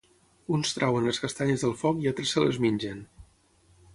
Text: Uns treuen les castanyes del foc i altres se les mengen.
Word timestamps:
Uns 0.55 0.71
treuen 0.77 1.09
les 1.09 1.19
castanyes 1.25 1.67
del 1.67 1.77
foc 1.83 2.01
i 2.05 2.11
altres 2.13 2.33
se 2.37 2.45
les 2.45 2.61
mengen. 2.65 3.07